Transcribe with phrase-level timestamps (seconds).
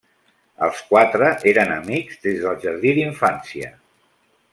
[0.67, 3.71] Els quatre eren amics des del jardí d'infància.